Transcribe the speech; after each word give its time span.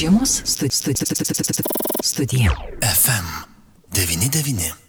Žiemos 0.00 0.42
studi- 0.46 0.72
studi- 0.72 0.96
studi- 0.96 1.62
studija. 2.02 2.56
FM 2.80 3.26
99. 3.92 4.79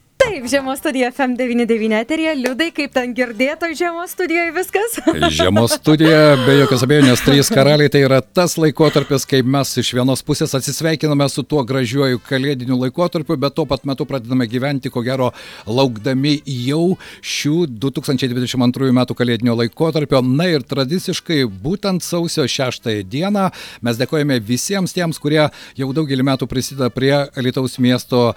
Taip, 0.42 0.50
žiemos 0.50 0.80
studija 0.80 1.12
FM99 1.12 2.02
eterija. 2.02 2.32
Liudai, 2.34 2.72
kaip 2.74 2.96
ten 2.96 3.12
girdėto 3.14 3.68
žiemos 3.78 4.10
studijoje 4.16 4.50
viskas? 4.56 4.96
Žiemos 5.38 5.76
studija, 5.78 6.32
be 6.48 6.56
jokios 6.56 6.82
abejonės, 6.82 7.22
trys 7.22 7.52
karaliai 7.54 7.92
tai 7.94 8.02
yra 8.08 8.18
tas 8.26 8.56
laikotarpis, 8.58 9.28
kai 9.30 9.44
mes 9.46 9.76
iš 9.78 9.92
vienos 9.94 10.26
pusės 10.26 10.56
atsisveikiname 10.58 11.28
su 11.30 11.44
tuo 11.46 11.62
gražiuoju 11.70 12.24
kalėdiniu 12.26 12.80
laikotarpiu, 12.80 13.38
bet 13.38 13.54
tuo 13.54 13.68
pat 13.70 13.86
metu 13.86 14.08
pradedame 14.10 14.48
gyventi, 14.50 14.90
ko 14.90 15.04
gero, 15.06 15.28
laukdami 15.70 16.40
jau 16.50 16.98
šių 17.22 17.68
2022 17.86 18.90
metų 18.98 19.20
kalėdinio 19.22 19.60
laikotarpio. 19.62 20.24
Na 20.26 20.50
ir 20.56 20.66
tradiciškai 20.66 21.44
būtent 21.62 22.02
sausio 22.02 22.48
6 22.50 22.90
dieną 23.14 23.46
mes 23.86 24.02
dėkojame 24.02 24.42
visiems 24.42 24.98
tiems, 24.98 25.22
kurie 25.22 25.44
jau 25.78 25.94
daugelį 25.94 26.26
metų 26.34 26.50
prisideda 26.50 26.90
prie 26.90 27.14
Alitaus 27.30 27.78
miesto 27.78 28.32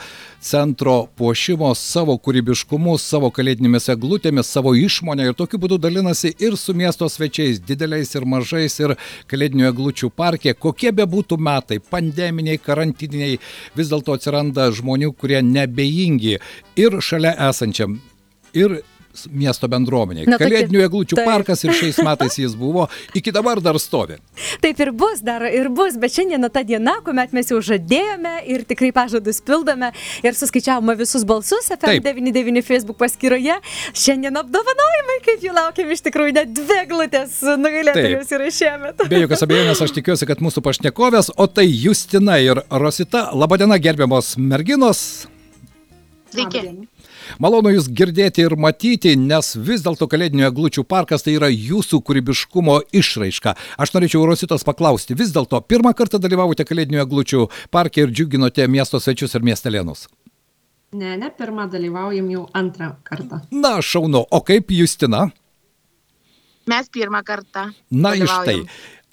centro 0.45 1.06
puošimo 1.16 1.73
savo 1.95 2.16
kūrybiškumu, 2.19 2.97
savo 2.98 3.30
kalėdinėmis 3.34 3.87
eglutėmis, 3.95 4.51
savo 4.51 4.75
išmonę 4.79 5.29
ir 5.29 5.37
tokiu 5.39 5.61
būdu 5.62 5.79
dalinasi 5.83 6.33
ir 6.43 6.57
su 6.61 6.75
miesto 6.77 7.09
svečiais, 7.11 7.61
dideliais 7.62 8.15
ir 8.17 8.27
mažais, 8.27 8.79
ir 8.83 8.97
kalėdinių 9.30 9.69
eglučių 9.70 10.11
parke. 10.11 10.57
Kokie 10.59 10.93
be 10.97 11.07
būtų 11.11 11.39
metai, 11.39 11.79
pandeminiai, 11.79 12.59
karantiniai, 12.62 13.39
vis 13.79 13.93
dėlto 13.93 14.17
atsiranda 14.19 14.70
žmonių, 14.75 15.12
kurie 15.19 15.43
nebejingi 15.45 16.41
ir 16.80 16.98
šalia 17.05 17.37
esančiam, 17.51 18.01
ir 18.55 18.81
miesto 19.30 19.68
bendruomeniai. 19.70 20.27
Na, 20.27 20.38
tokie- 20.38 20.48
Kalėdinių 20.50 20.82
eglučių 20.88 21.16
taip. 21.18 21.28
parkas 21.28 21.64
ir 21.64 21.72
šiais 21.77 21.98
metais 22.09 22.36
jis 22.38 22.55
buvo, 22.59 22.88
iki 23.14 23.32
dabar 23.34 23.60
dar 23.64 23.78
stovi. 23.82 24.18
Taip 24.62 24.80
ir 24.82 24.91
bus, 24.92 25.20
dar 25.24 25.45
ir 25.48 25.68
bus, 25.74 25.96
bet 26.00 26.14
šiandien 26.14 26.45
ta 26.52 26.62
diena, 26.66 26.96
kuomet 27.06 27.32
mes 27.36 27.50
jau 27.52 27.60
žadėjome 27.64 28.34
ir 28.50 28.64
tikrai 28.69 28.91
pažadus 28.96 29.41
pildome 29.45 29.92
ir 30.24 30.36
suskaičiavome 30.39 30.97
visus 30.98 31.24
balsus 31.24 31.70
FM99 31.77 32.62
Facebook 32.66 32.98
paskyroje. 33.00 33.56
Šiandien 33.94 34.36
apdovanojimai, 34.42 35.19
kaip 35.27 35.44
jų 35.46 35.55
laukiam 35.56 35.91
iš 35.94 36.02
tikrųjų, 36.08 36.34
net 36.41 36.52
dvi 36.56 36.80
glutės 36.91 37.39
nugalėtojus 37.44 38.33
yra 38.39 38.50
šiemet. 38.55 39.05
Be 39.11 39.22
jokios 39.24 39.44
abejonės, 39.46 39.83
aš 39.86 39.94
tikiuosi, 39.98 40.27
kad 40.28 40.42
mūsų 40.44 40.62
pašnekovės, 40.67 41.30
o 41.36 41.46
tai 41.46 41.67
Justina 41.70 42.39
ir 42.42 42.62
Rosita. 42.70 43.28
Labadiena, 43.34 43.78
gerbiamos 43.83 44.34
merginos. 44.41 45.05
Sveiki. 46.34 46.67
Malonu 47.42 47.72
Jūs 47.75 47.89
girdėti 47.89 48.44
ir 48.44 48.56
matyti, 48.61 49.14
nes 49.19 49.55
vis 49.56 49.84
dėlto 49.84 50.08
Kalėdinių 50.11 50.48
eglučių 50.48 50.84
parkas 50.89 51.27
tai 51.27 51.36
yra 51.39 51.50
Jūsų 51.53 52.03
kūrybiškumo 52.06 52.80
išraiška. 52.94 53.55
Aš 53.80 53.94
norėčiau 53.97 54.27
Rositos 54.28 54.67
paklausti, 54.67 55.17
vis 55.19 55.34
dėlto 55.34 55.62
pirmą 55.69 55.95
kartą 55.97 56.20
dalyvavote 56.22 56.67
Kalėdinių 56.69 57.05
eglučių 57.05 57.48
parke 57.75 58.05
ir 58.05 58.12
džiuginote 58.14 58.69
miesto 58.69 59.00
svečius 59.00 59.34
ir 59.34 59.47
miestelėnus. 59.47 60.08
Ne, 60.95 61.17
ne, 61.19 61.30
pirmą 61.34 61.67
dalyvaujam 61.70 62.28
jau 62.30 62.45
antrą 62.55 62.92
kartą. 63.02 63.41
Na, 63.50 63.80
šaunu, 63.83 64.20
o 64.30 64.39
kaip 64.47 64.70
Justina? 64.70 65.27
Mes 66.70 66.86
pirmą 66.89 67.25
kartą. 67.27 67.72
Na, 67.91 68.14
iš 68.14 68.30
tai. 68.47 68.61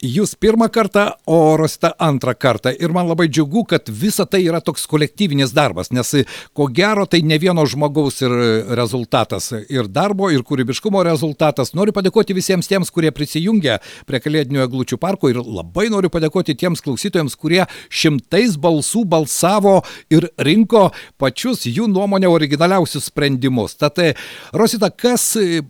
Jūs 0.02 0.32
pirmą 0.34 0.66
kartą, 0.74 1.12
o 1.30 1.54
Rosita 1.62 1.92
antrą 2.02 2.34
kartą. 2.34 2.72
Ir 2.74 2.90
man 2.90 3.06
labai 3.06 3.28
džiugu, 3.30 3.62
kad 3.70 3.86
visa 3.86 4.26
tai 4.26 4.40
yra 4.48 4.58
toks 4.58 4.88
kolektyvinis 4.90 5.52
darbas, 5.54 5.92
nes 5.94 6.24
ko 6.58 6.66
gero 6.74 7.04
tai 7.06 7.20
ne 7.22 7.38
vieno 7.38 7.62
žmogaus 7.70 8.16
ir 8.26 8.34
rezultatas. 8.74 9.52
Ir 9.70 9.86
darbo, 9.86 10.32
ir 10.34 10.42
kūrybiškumo 10.42 11.04
rezultatas. 11.06 11.76
Noriu 11.78 11.94
padėkoti 11.94 12.34
visiems 12.34 12.66
tiems, 12.72 12.90
kurie 12.90 13.12
prisijungia 13.14 13.76
prie 14.10 14.22
Kalėdinių 14.24 14.64
eglučių 14.64 14.98
parko 14.98 15.30
ir 15.30 15.38
labai 15.38 15.92
noriu 15.94 16.10
padėkoti 16.10 16.56
tiems 16.58 16.82
klausytojams, 16.82 17.38
kurie 17.38 17.68
šimtais 17.94 18.56
balsų 18.58 19.04
balsavo 19.06 19.84
ir 20.10 20.32
rinko 20.42 20.88
pačius 21.22 21.68
jų 21.70 21.86
nuomonę 21.94 22.32
originaliausius 22.32 23.12
sprendimus. 23.14 23.78
Tad, 23.78 24.02
e, 24.02 24.16
Rosita, 24.58 24.90
kas 24.90 25.36
e, 25.38 25.62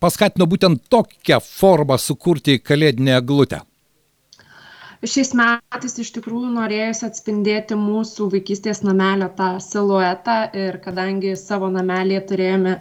paskatino 0.00 0.46
būtent 0.50 0.84
tokią 0.90 1.40
formą 1.44 1.98
sukurti 1.98 2.58
kalėdinę 2.58 3.18
eglutę? 3.18 3.62
Šiais 4.98 5.30
metais 5.38 5.92
iš 6.02 6.08
tikrųjų 6.16 6.48
norėjusi 6.56 7.04
atspindėti 7.06 7.76
mūsų 7.78 8.32
vaikystės 8.32 8.80
namelio 8.82 9.28
tą 9.38 9.52
siluetą 9.62 10.38
ir 10.58 10.80
kadangi 10.82 11.36
savo 11.38 11.68
namelėje 11.70 12.24
turėjome 12.32 12.72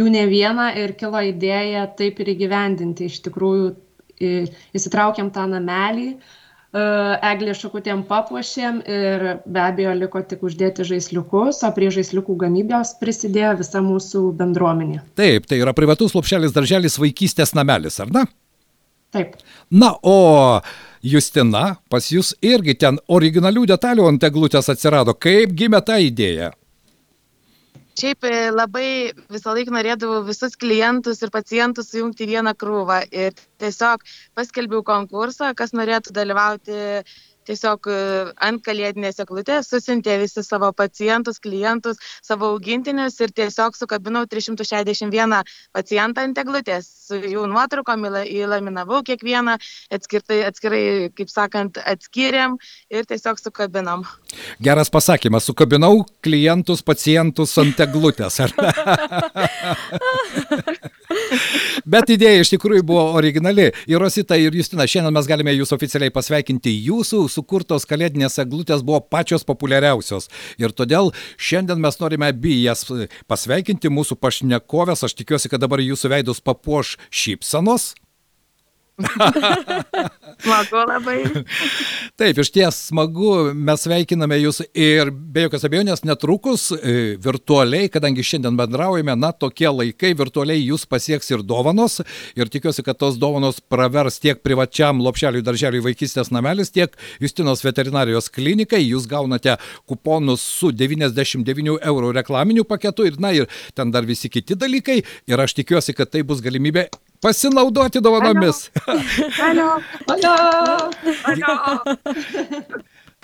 jų 0.00 0.06
ne 0.14 0.22
vieną 0.30 0.70
ir 0.80 0.94
kilo 0.96 1.20
idėja 1.20 1.84
taip 1.98 2.22
ir 2.24 2.32
įgyvendinti. 2.32 3.10
Iš 3.12 3.20
tikrųjų 3.28 3.68
į- 4.16 4.48
įsitraukėm 4.72 5.28
tą 5.36 5.44
namelį, 5.52 6.08
e, 6.16 6.45
eglė 6.76 7.54
šakutėm 7.56 8.02
papuošėm 8.08 8.80
ir 8.84 9.26
be 9.46 9.62
abejo 9.62 9.94
liko 9.96 10.22
tik 10.22 10.42
uždėti 10.46 10.86
žaisliukus, 10.88 11.62
o 11.66 11.70
prie 11.76 11.90
žaisliukų 11.94 12.36
gamybos 12.44 12.96
prisidėjo 13.00 13.54
visa 13.62 13.82
mūsų 13.84 14.24
bendruomenė. 14.38 15.02
Taip, 15.18 15.48
tai 15.48 15.60
yra 15.62 15.74
privatus 15.76 16.16
lopšelis 16.16 16.54
darželis 16.56 16.98
vaikystės 17.00 17.54
namelis, 17.56 18.00
ar 18.02 18.12
ne? 18.12 18.26
Taip. 19.14 19.36
Na, 19.70 19.94
o 20.02 20.60
Justina, 21.06 21.76
pas 21.88 22.10
jūs 22.10 22.34
irgi 22.44 22.74
ten 22.76 22.98
originalių 23.08 23.66
detalių 23.70 24.10
ant 24.10 24.24
eglutės 24.26 24.68
atsirado. 24.72 25.14
Kaip 25.14 25.54
gimė 25.56 25.80
ta 25.86 26.00
idėja? 26.02 26.52
Šiaip 27.96 28.26
e, 28.28 28.32
labai 28.52 28.88
visą 29.32 29.54
laiką 29.56 29.72
norėdavau 29.72 30.18
visus 30.26 30.56
klientus 30.60 31.22
ir 31.24 31.30
pacientus 31.32 31.88
sujungti 31.92 32.26
į 32.26 32.34
vieną 32.34 32.52
krūvą. 32.60 32.98
Ir 33.08 33.32
tiesiog 33.62 34.04
paskelbiau 34.36 34.82
konkursą, 34.84 35.54
kas 35.56 35.72
norėtų 35.72 36.12
dalyvauti 36.18 36.76
tiesiog 37.46 37.86
e, 37.90 37.92
ant 38.48 38.60
kalėdinės 38.66 39.20
eglutės, 39.22 39.68
susintė 39.70 40.12
visi 40.22 40.42
savo 40.44 40.72
pacientus, 40.76 41.38
klientus, 41.42 41.96
savo 42.24 42.44
augintinius 42.54 43.16
ir 43.22 43.30
tiesiog 43.36 43.76
sukabinau 43.78 44.24
361 44.30 45.36
pacientą 45.76 46.18
ant 46.26 46.36
eglutės. 46.42 46.84
Su 47.06 47.14
jų 47.20 47.46
nuotraukom 47.50 48.00
įla- 48.10 48.26
įlaminavau 48.26 49.00
kiekvieną, 49.06 49.54
atskirtai, 49.94 50.38
atskirai, 50.48 50.84
kaip 51.16 51.28
sakant, 51.32 51.72
atskiriam 51.86 52.52
ir 52.90 53.02
tiesiog 53.08 53.36
sukabinom. 53.40 54.00
Geras 54.62 54.90
pasakymas, 54.92 55.46
sukabinau 55.48 55.94
klientus, 56.24 56.82
pacientus 56.82 57.58
ant 57.62 57.76
eglutės. 57.86 58.40
ar 58.42 58.50
ne? 58.58 58.70
Bet 61.86 62.10
idėja 62.10 62.42
iš 62.42 62.50
tikrųjų 62.50 62.82
buvo 62.82 63.02
originali. 63.14 63.68
Ir 63.86 64.00
Rosita 64.02 64.34
ir 64.40 64.54
Justina, 64.58 64.88
šiandien 64.90 65.14
mes 65.14 65.28
galime 65.30 65.52
jūs 65.54 65.70
oficialiai 65.76 66.10
pasveikinti. 66.10 66.72
Jūsų 66.88 67.20
sukurtos 67.30 67.86
kalėdinės 67.86 68.40
eglutės 68.42 68.82
buvo 68.86 68.98
pačios 69.06 69.46
populiariausios. 69.46 70.26
Ir 70.58 70.74
todėl 70.74 71.12
šiandien 71.38 71.78
mes 71.82 72.00
norime 72.02 72.32
abi 72.32 72.56
jas 72.64 72.82
pasveikinti, 73.30 73.92
mūsų 73.92 74.18
pašnekovės. 74.18 75.06
Aš 75.06 75.14
tikiuosi, 75.20 75.52
kad 75.52 75.62
dabar 75.62 75.84
jūsų 75.84 76.10
veidus 76.16 76.42
papuoš 76.42 76.96
šypsanos. 77.14 77.92
Smagu 80.42 80.80
labai. 80.88 81.18
Taip, 82.16 82.38
iš 82.40 82.50
ties 82.52 82.78
smagu, 82.88 83.52
mes 83.52 83.82
sveikiname 83.84 84.38
Jūs 84.40 84.62
ir 84.72 85.10
be 85.12 85.46
jokios 85.46 85.66
abejonės 85.68 86.02
netrukus 86.06 86.70
e, 86.76 87.16
virtualiai, 87.22 87.90
kadangi 87.92 88.24
šiandien 88.24 88.56
bendraujame, 88.56 89.16
na, 89.20 89.32
tokie 89.36 89.68
laikai 89.68 90.14
virtualiai 90.16 90.62
Jūs 90.62 90.86
pasieks 90.88 91.28
ir 91.32 91.44
dovanos 91.44 91.98
ir 92.36 92.52
tikiuosi, 92.52 92.84
kad 92.86 93.00
tos 93.00 93.18
dovanos 93.20 93.60
pravers 93.60 94.20
tiek 94.22 94.40
privačiam 94.44 95.02
lopšeliui 95.04 95.44
darželiui 95.44 95.84
vaikystės 95.90 96.32
namelis, 96.32 96.72
tiek 96.72 96.96
Justinos 97.20 97.64
veterinarijos 97.66 98.30
klinikai. 98.32 98.80
Jūs 98.86 99.08
gaunate 99.10 99.58
kuponus 99.88 100.44
su 100.44 100.72
99 100.72 101.80
eurų 101.82 102.14
reklaminiu 102.16 102.64
paketu 102.68 103.08
ir, 103.08 103.20
na, 103.20 103.34
ir 103.36 103.50
ten 103.76 103.92
dar 103.92 104.08
visi 104.08 104.32
kiti 104.32 104.56
dalykai 104.56 105.02
ir 105.04 105.44
aš 105.44 105.58
tikiuosi, 105.60 105.96
kad 105.96 106.12
tai 106.12 106.24
bus 106.24 106.40
galimybė 106.44 106.88
pasinaudoti 107.20 108.00
dovanomis. 108.04 108.70
Alio. 109.42 109.70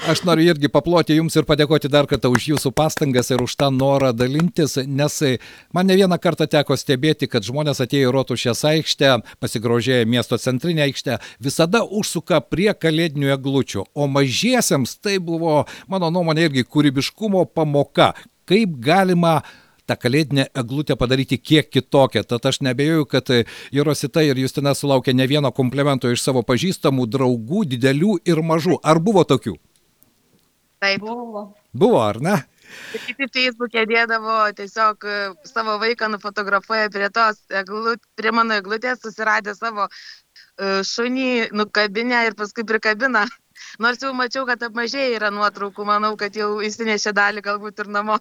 Aš 0.03 0.25
noriu 0.27 0.49
irgi 0.51 0.67
paploti 0.73 1.15
Jums 1.15 1.37
ir 1.39 1.45
padėkoti 1.47 1.87
dar 1.93 2.09
kartą 2.11 2.33
už 2.35 2.49
Jūsų 2.51 2.73
pastangas 2.75 3.29
ir 3.31 3.43
už 3.45 3.53
tą 3.61 3.69
norą 3.71 4.11
dalintis, 4.17 4.75
nes 4.83 5.19
man 5.71 5.87
ne 5.87 5.95
vieną 6.01 6.19
kartą 6.19 6.49
teko 6.51 6.75
stebėti, 6.81 7.29
kad 7.31 7.47
žmonės 7.47 7.79
atėjo 7.85 8.11
į 8.11 8.15
Rotušės 8.17 8.65
aikštę, 8.73 9.13
pasigrožėję 9.39 10.09
miesto 10.11 10.41
centrinę 10.43 10.89
aikštę, 10.89 11.21
visada 11.39 11.85
užsuka 11.85 12.41
prie 12.43 12.73
kalėdinių 12.75 13.31
eglučių, 13.37 13.87
o 13.95 14.09
mažiesiems 14.11 14.97
tai 14.99 15.21
buvo, 15.23 15.61
mano 15.87 16.11
nuomonė, 16.11 16.49
irgi 16.49 16.67
kūrybiškumo 16.67 17.45
pamoka, 17.55 18.11
kaip 18.49 18.75
galima 18.83 19.43
tą 19.93 20.01
kalėdinę 20.01 20.47
eglutę 20.55 20.97
padaryti 20.97 21.39
kiek 21.39 21.71
kitokią. 21.71 22.25
Tad 22.25 22.47
aš 22.47 22.61
nebejoju, 22.61 23.07
kad 23.07 23.29
ir 23.31 23.85
Rosita, 23.85 24.23
ir 24.23 24.39
Justina 24.39 24.75
sulaukė 24.75 25.15
ne 25.15 25.27
vieno 25.27 25.53
komplimento 25.53 26.11
iš 26.11 26.23
savo 26.23 26.43
pažįstamų 26.43 27.07
draugų, 27.07 27.65
didelių 27.75 28.19
ir 28.25 28.43
mažų. 28.43 28.81
Ar 28.83 29.01
buvo 29.01 29.25
tokių? 29.25 29.57
Taip. 30.83 31.01
Buvo. 31.01 31.53
Buvo, 31.73 32.01
ar 32.03 32.21
ne? 32.21 32.41
Kiti 32.93 33.29
Facebook'e 33.29 33.85
dėdavo 33.87 34.49
tiesiog 34.57 35.05
e, 35.05 35.17
savo 35.45 35.77
vaiką 35.83 36.09
nufotografuoja 36.09 36.89
prie 36.91 37.11
tos, 37.13 37.43
eglut, 37.53 38.01
prie 38.17 38.33
mano 38.33 38.57
eglutės, 38.57 39.03
susiradę 39.05 39.55
savo 39.55 39.87
e, 39.87 40.81
šunį, 40.89 41.53
nukabinę 41.53 42.25
ir 42.31 42.37
paskui 42.39 42.65
prikabina. 42.65 43.27
Nors 43.83 44.03
jau 44.03 44.13
mačiau, 44.17 44.45
kad 44.49 44.63
apmažėjai 44.67 45.17
yra 45.17 45.31
nuotraukų, 45.35 45.85
manau, 45.89 46.13
kad 46.21 46.35
jau 46.37 46.59
įsinešė 46.65 47.15
dalį 47.17 47.43
galbūt 47.45 47.83
ir 47.85 47.91
namo. 47.93 48.19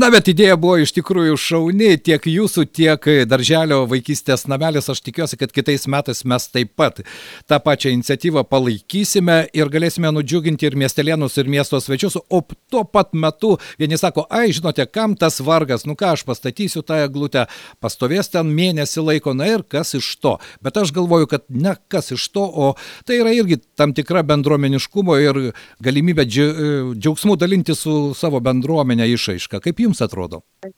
Na, 0.00 0.08
bet 0.12 0.28
idėja 0.32 0.56
buvo 0.60 0.78
iš 0.82 0.94
tikrųjų 0.96 1.36
šauni, 1.38 1.92
tiek 2.02 2.26
jūsų, 2.26 2.64
tiek 2.74 3.08
darželio 3.30 3.82
vaikystės 3.90 4.46
namelis. 4.50 4.90
Aš 4.92 5.02
tikiuosi, 5.06 5.38
kad 5.40 5.54
kitais 5.54 5.86
metais 5.90 6.24
mes 6.28 6.48
taip 6.50 6.72
pat 6.78 7.02
tą 7.50 7.58
pačią 7.62 7.92
iniciatyvą 7.94 8.44
palaikysime 8.50 9.38
ir 9.56 9.70
galėsime 9.72 10.10
nudžiuginti 10.14 10.68
ir 10.68 10.78
miestelėnus, 10.78 11.38
ir 11.38 11.50
miesto 11.52 11.80
svečius. 11.82 12.18
O 12.28 12.42
tuo 12.72 12.84
pat 12.84 13.14
metu 13.14 13.54
vieni 13.80 13.98
sako, 14.00 14.26
ai, 14.30 14.50
žinote, 14.54 14.86
kam 14.90 15.16
tas 15.18 15.40
vargas, 15.44 15.86
nu 15.88 15.96
ką, 15.98 16.14
aš 16.16 16.26
pastatysiu 16.28 16.82
tą 16.86 17.02
eglutę, 17.06 17.46
pastovės 17.82 18.32
ten 18.32 18.50
mėnesį 18.52 19.06
laiko, 19.06 19.36
na 19.36 19.50
ir 19.54 19.66
kas 19.68 19.94
iš 19.98 20.10
to. 20.22 20.36
Bet 20.64 20.80
aš 20.80 20.94
galvoju, 20.96 21.30
kad 21.30 21.46
ne 21.48 21.76
kas 21.92 22.12
iš 22.16 22.28
to, 22.34 22.44
o 22.44 22.72
tai 23.06 23.20
yra 23.22 23.34
irgi 23.36 23.60
tam 23.78 23.94
tikra 23.96 24.24
bendruomeniškumo 24.62 25.16
ir 25.20 25.52
galimybė 25.82 26.26
džiaugsmų 26.28 27.36
dalinti 27.36 27.74
su 27.74 28.14
savo 28.14 28.40
bendruomenė 28.40 29.08
išaiška. 29.14 29.60
Kaip 29.60 29.80
jums 29.80 30.02
atrodo? 30.02 30.42
Taip. 30.62 30.74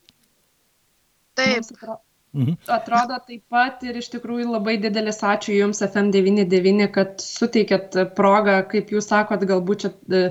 Atro- 2.35 2.75
Atrodo 2.75 3.17
taip 3.27 3.43
pat 3.49 3.83
ir 3.87 3.95
iš 4.01 4.09
tikrųjų 4.11 4.49
labai 4.51 4.75
didelis 4.83 5.21
ačiū 5.23 5.55
Jums 5.55 5.79
FM99, 5.85 6.89
kad 6.91 7.15
suteikėt 7.23 7.95
progą, 8.17 8.59
kaip 8.71 8.91
Jūs 8.91 9.07
sakot, 9.11 9.45
galbūt 9.47 9.85
čia 9.85 9.91
e, 10.11 10.23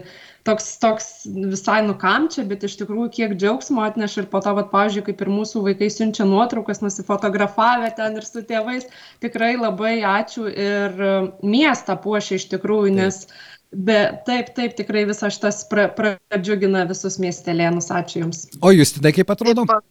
toks, 0.44 0.66
toks 0.82 1.06
visai 1.54 1.78
nukam 1.86 2.28
čia, 2.32 2.44
bet 2.50 2.66
iš 2.68 2.76
tikrųjų 2.82 3.08
kiek 3.16 3.34
džiaugsmo 3.40 3.84
atneša 3.86 4.24
ir 4.24 4.28
po 4.34 4.42
to, 4.44 4.52
vat, 4.58 4.68
pavyzdžiui, 4.74 5.06
kaip 5.08 5.24
ir 5.24 5.32
mūsų 5.32 5.64
vaikai 5.70 5.88
siunčia 5.94 6.26
nuotraukas, 6.28 6.82
nusifotografavę 6.84 7.88
ten 7.96 8.20
ir 8.20 8.28
su 8.28 8.44
tėvais, 8.44 8.84
tikrai 9.24 9.54
labai 9.56 9.96
ačiū 10.04 10.46
ir 10.52 11.00
e, 11.08 11.16
miestą 11.46 11.96
puošia 12.04 12.36
iš 12.40 12.50
tikrųjų, 12.52 12.92
nes 13.00 13.24
be, 13.72 13.98
taip, 14.28 14.52
taip, 14.54 14.76
tikrai 14.78 15.06
visas 15.08 15.34
šitas 15.38 15.64
pra- 15.72 15.88
pradžiugina 15.96 16.84
visus 16.90 17.16
miestelėnus, 17.22 17.88
ačiū 17.90 18.26
Jums. 18.26 18.44
O 18.60 18.70
jūs, 18.76 18.94
tai 19.00 19.14
kaip 19.16 19.32
atrodo? 19.34 19.64
Taip, 19.66 19.88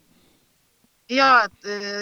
Jo, 1.12 1.26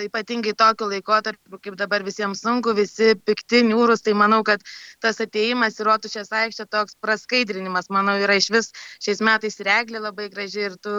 ypatingai 0.06 0.54
tokiu 0.54 0.86
laikotarpiu, 0.92 1.58
kaip 1.64 1.78
dabar 1.80 2.04
visiems 2.06 2.44
sunku, 2.46 2.76
visi 2.78 3.16
pikti, 3.26 3.64
niūrus, 3.66 4.04
tai 4.06 4.14
manau, 4.14 4.44
kad 4.46 4.62
tas 5.02 5.18
ateimas 5.24 5.80
į 5.82 5.88
Rotušės 5.88 6.30
aikštę 6.38 6.68
toks 6.70 7.00
praskaidrinimas, 7.02 7.90
manau, 7.90 8.20
yra 8.22 8.38
iš 8.38 8.52
vis 8.54 8.70
šiais 9.02 9.24
metais 9.26 9.58
reglė 9.66 10.04
labai 10.06 10.30
graži 10.30 10.68
ir 10.68 10.78
tu, 10.78 10.94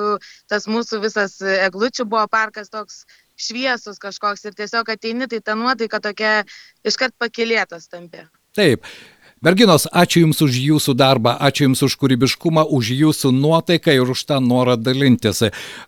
tas 0.51 0.67
mūsų 0.67 0.99
visas 1.07 1.39
eglučių 1.47 2.09
buvo 2.11 2.27
parkas 2.27 2.75
toks 2.75 3.05
šviesus 3.39 4.03
kažkoks 4.03 4.51
ir 4.51 4.59
tiesiog 4.59 4.91
ateini, 4.97 5.31
tai 5.31 5.39
ta 5.39 5.55
nuotaika 5.55 6.03
tokia 6.03 6.41
iškart 6.83 7.15
pakilėtas 7.23 7.87
tampi. 7.87 8.27
Taip. 8.59 8.89
Merginos, 9.43 9.89
ačiū 9.91 10.21
Jums 10.23 10.39
už 10.45 10.55
Jūsų 10.55 10.93
darbą, 10.95 11.33
ačiū 11.43 11.65
Jums 11.67 11.81
už 11.83 11.97
kūrybiškumą, 11.99 12.63
už 12.71 12.93
Jūsų 12.95 13.33
nuotaiką 13.35 13.91
ir 13.97 14.11
už 14.15 14.21
tą 14.29 14.37
norą 14.39 14.77
dalintis. 14.79 15.41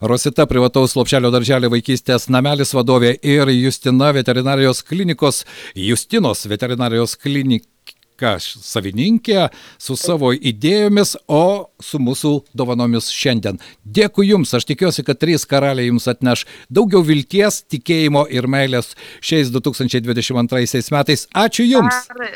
Rosita 0.03 0.43
privataus 0.51 0.97
lopšelio 0.99 1.31
darželio 1.31 1.69
vaikystės 1.71 2.27
namelis 2.27 2.75
vadovė 2.75 3.13
ir 3.23 3.47
Justina 3.55 4.09
veterinarijos 4.11 4.83
klinikos, 4.83 5.45
Justinos 5.79 6.43
veterinarijos 6.51 7.15
klinika 7.15 8.33
savininkė 8.43 9.45
su 9.79 9.95
savo 10.03 10.33
idėjomis, 10.35 11.15
o 11.31 11.71
su 11.79 12.01
mūsų 12.03 12.33
dovanomis 12.59 13.13
šiandien. 13.15 13.61
Dėkui 13.87 14.33
Jums, 14.33 14.51
aš 14.59 14.67
tikiuosi, 14.67 15.05
kad 15.07 15.21
trys 15.23 15.47
karaliai 15.47 15.93
Jums 15.93 16.09
atneš 16.11 16.43
daugiau 16.67 17.07
vilties, 17.07 17.63
tikėjimo 17.71 18.27
ir 18.35 18.51
meilės 18.51 18.97
šiais 19.23 19.55
2022 19.55 20.91
metais. 20.91 21.29
Ačiū 21.31 21.69
Jums. 21.71 22.03
Ar, 22.11 22.35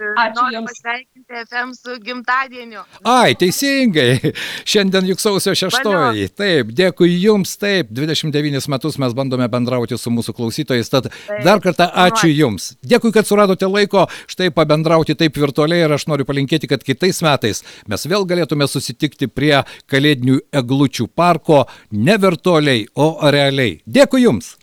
Ačiū 0.00 0.36
noriu 0.36 0.58
Jums. 0.60 0.70
pasveikinti 0.70 1.40
FM 1.44 1.72
su 1.76 1.96
gimtadieniu. 2.04 2.82
Ai, 3.04 3.34
teisingai. 3.38 4.32
Šiandien 4.70 5.08
juk 5.10 5.22
sausio 5.22 5.54
šeštoji. 5.58 6.28
Taip, 6.38 6.72
dėkui 6.76 7.10
Jums, 7.20 7.56
taip. 7.60 7.90
29 7.94 8.68
metus 8.72 8.98
mes 9.02 9.16
bandome 9.16 9.48
bendrauti 9.52 9.98
su 10.00 10.12
mūsų 10.14 10.34
klausytojais. 10.36 10.90
Tad 10.92 11.10
dar 11.44 11.62
kartą 11.64 11.90
ačiū 12.06 12.30
Jums. 12.32 12.72
Dėkui, 12.86 13.12
kad 13.14 13.28
suradote 13.28 13.68
laiko 13.70 14.06
štai 14.30 14.50
pabendrauti 14.54 15.16
taip 15.18 15.36
virtualiai 15.40 15.84
ir 15.86 15.96
aš 15.96 16.08
noriu 16.10 16.28
palinkėti, 16.28 16.70
kad 16.70 16.84
kitais 16.86 17.22
metais 17.26 17.64
mes 17.90 18.06
vėl 18.08 18.26
galėtume 18.28 18.68
susitikti 18.70 19.28
prie 19.28 19.58
Kalėdinių 19.90 20.38
eglučių 20.60 21.08
parko 21.16 21.64
ne 21.92 22.16
virtualiai, 22.20 22.86
o 22.94 23.12
realiai. 23.32 23.80
Dėkui 23.88 24.24
Jums. 24.24 24.54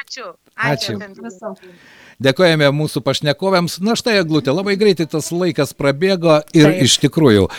Ačiū. 0.00 0.32
Ačiū. 0.56 0.96
FM. 0.96 1.20
Viso. 1.22 1.54
Dėkojame 2.22 2.70
mūsų 2.72 3.02
pašnekovėms. 3.04 3.80
Na 3.84 3.96
štai, 3.98 4.20
Eglutė, 4.22 4.54
labai 4.56 4.78
greitai 4.80 5.04
tas 5.10 5.28
laikas 5.34 5.74
prabėgo 5.76 6.38
ir 6.56 6.70
Taip. 6.70 6.82
iš 6.86 6.96
tikrųjų. 7.04 7.50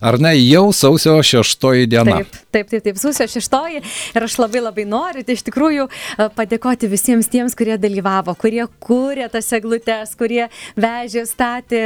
Ar 0.00 0.16
ne, 0.20 0.32
jau 0.38 0.70
sausio 0.72 1.18
šeštoji 1.20 1.84
diena. 1.92 2.20
Taip, 2.22 2.36
taip, 2.54 2.68
taip, 2.70 2.84
taip, 2.86 2.96
sausio 2.96 3.26
šeštoji 3.28 3.82
ir 4.16 4.24
aš 4.24 4.36
labai 4.40 4.62
labai 4.64 4.86
noriu 4.88 5.24
tai 5.26 5.34
iš 5.36 5.42
tikrųjų 5.44 5.84
e, 5.90 6.28
padėkoti 6.36 6.88
visiems 6.88 7.28
tiems, 7.28 7.52
kurie 7.58 7.76
dalyvavo, 7.80 8.32
kurie 8.40 8.64
kūrė 8.80 9.26
tas 9.32 9.50
eglutes, 9.56 10.14
kurie 10.16 10.46
vežė, 10.80 11.26
statė 11.28 11.82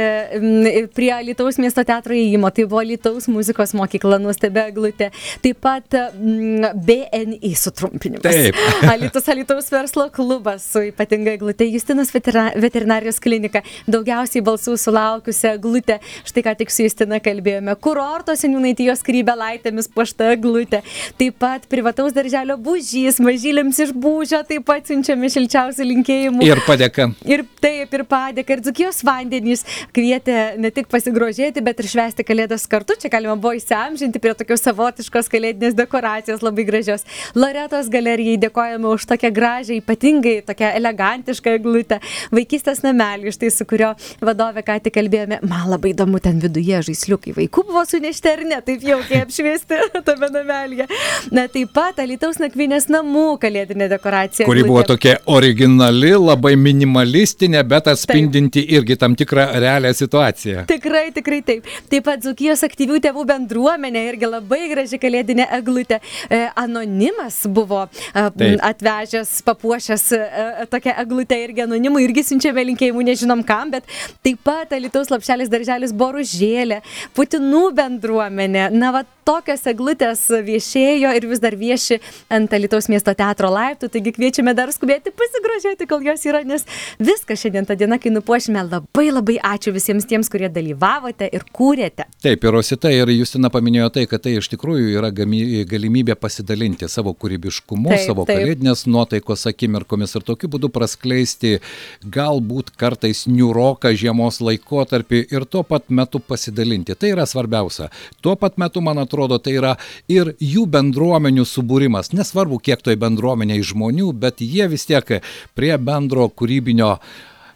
prie 0.95 1.11
Lietuvos 1.27 1.59
miesto 1.59 1.83
teatro 1.87 2.15
įėjimo, 2.15 2.53
tai 2.55 2.67
buvo 2.69 2.85
Lietuvos 2.87 3.27
muzikos 3.31 3.75
mokykla, 3.75 4.21
nuostabi 4.23 4.63
eglutė, 4.63 5.11
taip 5.43 5.59
pat 5.65 5.99
m, 5.99 6.69
BNI 6.87 7.51
sutrumpinimas. 7.59 8.23
Taip. 8.23 8.61
Alitus 8.93 9.27
Alitus 9.31 9.67
verslo 9.73 10.07
klubas 10.15 10.63
su 10.71 10.85
ypatinga 10.87 11.35
eglutė, 11.35 11.67
Justinas 11.73 12.15
veterinarijos 12.15 13.19
klinika, 13.19 13.65
daugiausiai 13.91 14.45
balsų 14.45 14.79
sulaukusi 14.79 15.51
eglutė, 15.51 15.99
štai 16.23 16.47
ką 16.47 16.57
tik 16.63 16.71
su 16.71 16.87
Justina 16.87 17.19
kalbėjome, 17.19 17.75
kurorto 18.05 18.35
seniūnaitijos 18.37 19.01
krybelaitėmis 19.01 19.87
puošta 19.89 20.27
eglutė, 20.35 20.81
taip 21.17 21.39
pat 21.41 21.63
privataus 21.71 22.13
darželio 22.13 22.53
būžys, 22.61 23.17
mažylėms 23.23 23.79
iš 23.81 23.93
būžio, 23.97 24.43
taip 24.45 24.65
pat 24.67 24.85
siunčiame 24.85 25.25
šilčiausių 25.33 25.87
linkėjimų. 25.89 26.45
Ir 26.45 26.61
padėka. 26.67 27.07
Ir 27.25 27.41
taip, 27.63 27.95
ir 27.97 28.03
padėka, 28.05 28.53
ir 28.53 28.61
dzukijos 28.67 29.01
vandenys 29.07 29.65
kvietė 29.95 30.35
ne 30.61 30.69
tik 30.75 30.89
pasigrožėti, 30.91 31.63
bet 31.65 31.81
ir 31.81 31.89
švęsti 31.95 32.25
kalėdas 32.27 32.67
kartu. 32.69 32.97
Čia 33.01 33.09
galima 33.15 33.33
buvo 33.41 33.55
įsiamžinti 33.57 34.21
prie 34.21 34.35
tokios 34.37 34.61
savotiškos 34.67 35.31
kalėdinės 35.33 35.73
dekoracijos, 35.79 36.45
labai 36.45 36.67
gražios. 36.69 37.07
Loretos 37.33 37.89
galerijai 37.89 38.37
dėkojame 38.45 38.93
už 38.93 39.09
tokią 39.09 39.33
gražią, 39.33 39.79
ypatingai 39.81 40.35
tokią 40.45 40.75
elegantišką 40.77 41.57
eglutę. 41.57 41.99
Vaikystės 42.35 42.85
namelį, 42.85 43.33
štai 43.33 43.49
su 43.49 43.65
kurio 43.65 43.95
vadovė 44.21 44.61
ką 44.69 44.77
tik 44.85 44.97
kalbėjome. 44.99 45.41
Man 45.49 45.71
labai 45.73 45.95
įdomu 45.95 46.21
ten 46.21 46.37
viduje 46.43 46.85
žaisliukai. 46.91 47.33
Vaikų 47.41 47.65
buvo 47.71 47.85
sunešti 47.95 48.31
ar 48.31 48.43
ne, 48.49 48.59
taip 48.65 48.83
jaukiai 48.85 49.23
apšviesti 49.25 49.79
tame 50.07 50.29
namelėje. 50.33 50.87
Na 51.35 51.47
taip 51.51 51.71
pat 51.75 51.99
Alitaus 52.03 52.39
nakvinės 52.41 52.89
namų 52.91 53.25
kalėdinė 53.41 53.87
dekoracija. 53.91 54.47
kuri 54.47 54.65
buvo 54.67 54.83
tokia 54.87 55.17
originali, 55.31 56.13
labai 56.19 56.55
minimalistinė, 56.59 57.63
bet 57.67 57.89
atspindinti 57.91 58.63
irgi 58.75 58.97
tam 58.99 59.15
tikrą 59.17 59.47
realią 59.61 59.93
situaciją. 59.95 60.65
Tikrai, 60.69 61.07
tikrai 61.15 61.41
taip. 61.45 61.69
Taip 61.91 62.05
pat 62.07 62.25
Zukijos 62.25 62.63
aktyvių 62.65 62.99
tėvų 63.03 63.25
bendruomenė 63.29 64.05
irgi 64.09 64.29
labai 64.29 64.61
graži 64.71 64.99
kalėdinė 65.01 65.47
eglutė. 65.59 66.01
E, 66.29 66.41
anonimas 66.59 67.41
buvo 67.47 67.85
e, 67.85 68.25
Taip. 68.35 68.59
atvežęs, 68.69 69.33
papuošęs 69.47 70.05
e, 70.17 70.67
tokią 70.71 70.95
eglutę 71.05 71.37
irgi 71.43 71.65
anonimų, 71.65 72.01
irgi 72.07 72.25
siunčiame 72.31 72.65
linkėjimų, 72.71 73.05
nežinom 73.11 73.43
kam, 73.47 73.71
bet 73.75 73.87
taip 74.25 74.41
pat 74.45 74.73
Alitaus 74.75 75.11
lapšelis 75.13 75.51
darželis 75.51 75.93
Boružėlė, 75.95 76.81
Putinų 77.15 77.67
bendruomenė. 77.77 77.84
Na, 77.85 78.91
va, 78.95 79.03
tokios 79.25 79.63
eglutės 79.69 80.21
viešėjo 80.45 81.11
ir 81.17 81.25
vis 81.29 81.41
dar 81.41 81.55
vieši 81.57 81.97
ant 82.33 82.53
Alitaus 82.53 82.87
miesto 82.91 83.13
teatro 83.17 83.49
laiptų, 83.53 83.89
taigi 83.93 84.13
kviečiame 84.15 84.53
dar 84.57 84.69
skubėti 84.73 85.13
pasigrožėti, 85.15 85.87
kol 85.89 86.03
jos 86.05 86.25
yra, 86.29 86.43
nes 86.45 86.65
viskas 87.01 87.41
šiandien 87.41 87.65
tą 87.65 87.77
dieną, 87.79 87.97
kai 88.01 88.11
nupuošime, 88.13 88.61
labai 88.69 89.07
labai 89.09 89.37
ačiū 89.41 89.73
visiems 89.75 90.05
tiems, 90.09 90.29
kurie 90.31 90.49
dalyvavote 90.53 91.29
ir 91.33 91.45
kūrėte. 91.55 92.05
Taip, 92.25 92.45
ir 92.45 92.55
Rosita 92.55 92.91
ir 92.93 93.09
Justina 93.15 93.49
paminėjo 93.53 93.89
tai, 93.97 94.05
kad 94.09 94.23
tai 94.25 94.35
iš 94.39 94.49
tikrųjų 94.53 94.93
yra 94.99 95.09
gami- 95.15 95.65
galimybė 95.69 96.17
pasidalinti 96.21 96.89
savo 96.91 97.15
kūrybiškumu, 97.17 97.89
Taip, 97.95 98.05
savo 98.05 98.27
taip. 98.29 98.41
kalėdinės 98.41 98.85
nuotaikos 98.89 99.47
akimirkomis 99.49 100.15
ir 100.19 100.25
tokiu 100.27 100.51
būdu 100.53 100.69
praskleisti 100.73 101.57
galbūt 102.05 102.73
kartais 102.77 103.25
niuroką 103.29 103.93
žiemos 103.97 104.39
laikotarpį 104.45 105.25
ir 105.33 105.45
tuo 105.49 105.63
pat 105.65 105.89
metu 105.89 106.21
pasidalinti. 106.21 106.95
Tai 106.95 107.11
yra 107.15 107.25
svarbiausia. 107.29 107.74
Tuo 108.23 108.35
pat 108.39 108.59
metu, 108.61 108.83
man 108.85 108.99
atrodo, 109.01 109.39
tai 109.39 109.57
yra 109.59 109.75
ir 110.11 110.33
jų 110.39 110.65
bendruomenių 110.71 111.45
subūrimas. 111.49 112.13
Nesvarbu, 112.15 112.59
kiek 112.63 112.83
toj 112.85 112.99
bendruomeniai 113.01 113.63
žmonių, 113.65 114.11
bet 114.13 114.43
jie 114.45 114.67
vis 114.71 114.87
tiek 114.89 115.17
prie 115.57 115.73
bendro 115.77 116.27
kūrybinio 116.29 116.95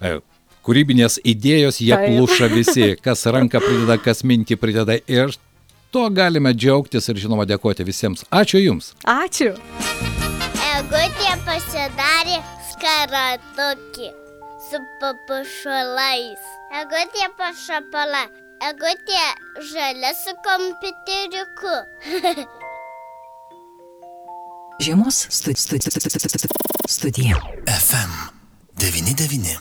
e, 0.02 0.18
kūrybinės 0.66 1.20
idėjos 1.28 1.82
jie 1.82 1.96
Taip. 1.96 2.12
pluša 2.14 2.50
visi, 2.52 2.90
kas 3.02 3.26
ranką 3.26 3.62
prideda, 3.64 3.98
kas 4.02 4.24
mintį 4.28 4.60
prideda 4.62 5.00
ir 5.10 5.34
tuo 5.94 6.06
galime 6.14 6.54
džiaugtis 6.54 7.10
ir 7.10 7.22
žinoma 7.24 7.48
dėkoti 7.50 7.86
visiems. 7.88 8.26
Ačiū 8.30 8.62
Jums. 8.62 8.94
Ačiū. 9.10 9.56
Egutė 10.70 11.34
pasidarė 11.48 12.38
skaratukį 12.70 14.12
su 14.70 14.82
papušalais. 15.02 16.46
Egutė 16.84 17.32
pašapala 17.40 18.28
Egutė 18.68 19.22
žalia 19.72 20.12
su 20.20 20.34
kompiuteriuku. 20.44 21.76
Žiemos 24.84 25.22
stu- 25.32 25.56
stu- 25.56 25.80
stu- 25.80 25.92
stu- 25.92 26.10
stu- 26.20 26.40
stu- 26.40 26.88
studija. 26.88 27.40
FM 27.68 28.12
99. 28.76 29.60